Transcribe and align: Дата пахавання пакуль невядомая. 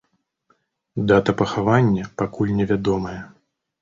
Дата 1.11 1.35
пахавання 1.41 2.09
пакуль 2.23 2.55
невядомая. 2.61 3.19